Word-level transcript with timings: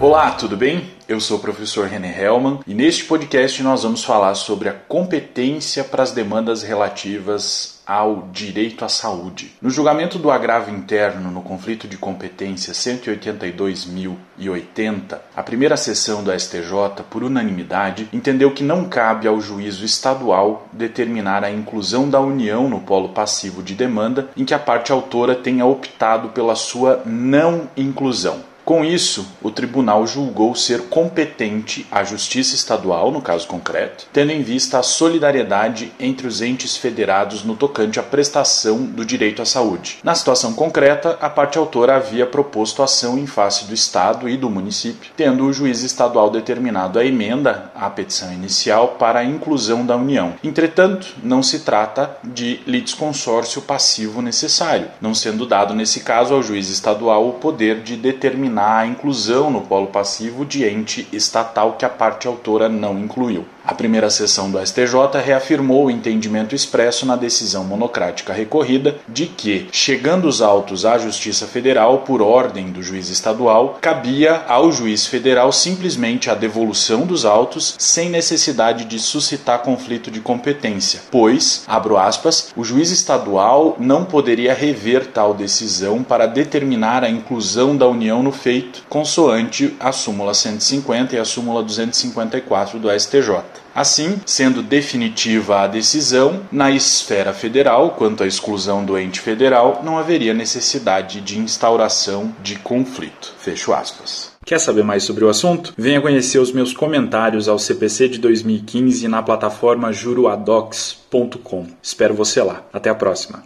Olá, 0.00 0.30
tudo 0.30 0.56
bem? 0.56 0.88
Eu 1.06 1.20
sou 1.20 1.36
o 1.36 1.40
professor 1.40 1.86
René 1.86 2.18
Hellman 2.18 2.60
e 2.66 2.72
neste 2.72 3.04
podcast 3.04 3.62
nós 3.62 3.82
vamos 3.82 4.02
falar 4.02 4.34
sobre 4.34 4.70
a 4.70 4.72
competência 4.72 5.84
para 5.84 6.02
as 6.02 6.10
demandas 6.10 6.62
relativas 6.62 7.82
ao 7.86 8.30
direito 8.32 8.82
à 8.82 8.88
saúde. 8.88 9.52
No 9.60 9.68
julgamento 9.68 10.18
do 10.18 10.30
agravo 10.30 10.70
interno 10.70 11.30
no 11.30 11.42
conflito 11.42 11.86
de 11.86 11.98
competência 11.98 12.72
182.080, 12.72 15.18
a 15.36 15.42
primeira 15.42 15.76
sessão 15.76 16.24
do 16.24 16.32
STJ, 16.32 17.04
por 17.10 17.22
unanimidade, 17.22 18.08
entendeu 18.10 18.54
que 18.54 18.64
não 18.64 18.86
cabe 18.86 19.28
ao 19.28 19.38
juízo 19.38 19.84
estadual 19.84 20.66
determinar 20.72 21.44
a 21.44 21.50
inclusão 21.50 22.08
da 22.08 22.22
União 22.22 22.70
no 22.70 22.80
polo 22.80 23.10
passivo 23.10 23.62
de 23.62 23.74
demanda 23.74 24.30
em 24.34 24.46
que 24.46 24.54
a 24.54 24.58
parte 24.58 24.92
autora 24.92 25.34
tenha 25.34 25.66
optado 25.66 26.30
pela 26.30 26.54
sua 26.54 27.02
não 27.04 27.68
inclusão. 27.76 28.48
Com 28.70 28.84
isso, 28.84 29.26
o 29.42 29.50
tribunal 29.50 30.06
julgou 30.06 30.54
ser 30.54 30.82
competente 30.82 31.84
a 31.90 32.04
Justiça 32.04 32.54
Estadual, 32.54 33.10
no 33.10 33.20
caso 33.20 33.48
concreto, 33.48 34.06
tendo 34.12 34.30
em 34.30 34.42
vista 34.42 34.78
a 34.78 34.82
solidariedade 34.84 35.92
entre 35.98 36.28
os 36.28 36.40
entes 36.40 36.76
federados 36.76 37.42
no 37.42 37.56
tocante 37.56 37.98
à 37.98 38.02
prestação 38.04 38.84
do 38.84 39.04
direito 39.04 39.42
à 39.42 39.44
saúde. 39.44 39.98
Na 40.04 40.14
situação 40.14 40.52
concreta, 40.52 41.18
a 41.20 41.28
parte 41.28 41.58
autora 41.58 41.96
havia 41.96 42.24
proposto 42.26 42.80
ação 42.80 43.18
em 43.18 43.26
face 43.26 43.64
do 43.64 43.74
Estado 43.74 44.28
e 44.28 44.36
do 44.36 44.48
município, 44.48 45.10
tendo 45.16 45.46
o 45.46 45.52
juiz 45.52 45.82
estadual 45.82 46.30
determinado 46.30 46.96
a 46.96 47.04
emenda 47.04 47.72
à 47.74 47.90
petição 47.90 48.32
inicial 48.32 48.94
para 49.00 49.18
a 49.18 49.24
inclusão 49.24 49.84
da 49.84 49.96
União. 49.96 50.34
Entretanto, 50.44 51.08
não 51.24 51.42
se 51.42 51.58
trata 51.64 52.18
de 52.22 52.60
litisconsórcio 52.68 53.62
passivo 53.62 54.22
necessário, 54.22 54.92
não 55.00 55.12
sendo 55.12 55.44
dado 55.44 55.74
nesse 55.74 56.04
caso 56.04 56.34
ao 56.34 56.40
juiz 56.40 56.70
estadual 56.70 57.28
o 57.28 57.32
poder 57.32 57.80
de 57.80 57.96
determinar 57.96 58.59
a 58.62 58.84
inclusão 58.84 59.50
no 59.50 59.62
polo 59.62 59.86
passivo 59.86 60.44
de 60.44 60.66
ente 60.66 61.08
estatal 61.14 61.76
que 61.78 61.84
a 61.86 61.88
parte 61.88 62.28
autora 62.28 62.68
não 62.68 62.98
incluiu. 62.98 63.46
A 63.70 63.74
primeira 63.80 64.10
sessão 64.10 64.50
do 64.50 64.58
STJ 64.58 65.22
reafirmou 65.24 65.84
o 65.84 65.90
entendimento 65.92 66.56
expresso 66.56 67.06
na 67.06 67.14
decisão 67.14 67.62
monocrática 67.62 68.32
recorrida 68.32 68.96
de 69.08 69.26
que, 69.26 69.68
chegando 69.70 70.26
os 70.26 70.42
autos 70.42 70.84
à 70.84 70.98
Justiça 70.98 71.46
Federal 71.46 71.98
por 71.98 72.20
ordem 72.20 72.72
do 72.72 72.82
juiz 72.82 73.08
estadual, 73.10 73.78
cabia 73.80 74.42
ao 74.48 74.72
juiz 74.72 75.06
federal 75.06 75.52
simplesmente 75.52 76.28
a 76.28 76.34
devolução 76.34 77.06
dos 77.06 77.24
autos 77.24 77.76
sem 77.78 78.10
necessidade 78.10 78.86
de 78.86 78.98
suscitar 78.98 79.60
conflito 79.60 80.10
de 80.10 80.18
competência, 80.18 81.02
pois, 81.08 81.62
abro 81.68 81.96
aspas, 81.96 82.52
o 82.56 82.64
juiz 82.64 82.90
estadual 82.90 83.76
não 83.78 84.04
poderia 84.04 84.52
rever 84.52 85.06
tal 85.06 85.32
decisão 85.32 86.02
para 86.02 86.26
determinar 86.26 87.04
a 87.04 87.08
inclusão 87.08 87.76
da 87.76 87.86
União 87.86 88.20
no 88.20 88.32
feito, 88.32 88.82
consoante 88.88 89.76
a 89.78 89.92
súmula 89.92 90.34
150 90.34 91.14
e 91.14 91.20
a 91.20 91.24
súmula 91.24 91.62
254 91.62 92.76
do 92.76 92.90
STJ. 92.90 93.59
Assim, 93.74 94.20
sendo 94.26 94.62
definitiva 94.62 95.60
a 95.60 95.66
decisão, 95.66 96.42
na 96.50 96.70
esfera 96.70 97.32
federal, 97.32 97.90
quanto 97.90 98.24
à 98.24 98.26
exclusão 98.26 98.84
do 98.84 98.98
ente 98.98 99.20
federal, 99.20 99.80
não 99.84 99.96
haveria 99.96 100.34
necessidade 100.34 101.20
de 101.20 101.38
instauração 101.38 102.34
de 102.42 102.56
conflito. 102.58 103.32
Fecho 103.38 103.72
aspas. 103.72 104.32
Quer 104.44 104.58
saber 104.58 104.82
mais 104.82 105.04
sobre 105.04 105.24
o 105.24 105.28
assunto? 105.28 105.72
Venha 105.76 106.00
conhecer 106.00 106.38
os 106.38 106.52
meus 106.52 106.72
comentários 106.72 107.48
ao 107.48 107.58
CPC 107.58 108.08
de 108.08 108.18
2015 108.18 109.06
na 109.06 109.22
plataforma 109.22 109.92
juruadocs.com. 109.92 111.66
Espero 111.82 112.14
você 112.14 112.42
lá. 112.42 112.64
Até 112.72 112.90
a 112.90 112.94
próxima. 112.94 113.44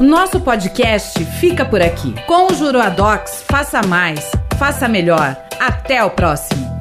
Nosso 0.00 0.40
podcast 0.40 1.24
fica 1.40 1.64
por 1.64 1.80
aqui. 1.80 2.14
Com 2.26 2.52
o 2.52 2.54
Juruadocs, 2.54 3.44
faça 3.48 3.80
mais, 3.86 4.32
faça 4.58 4.88
melhor. 4.88 5.36
Até 5.60 6.02
o 6.04 6.10
próximo. 6.10 6.73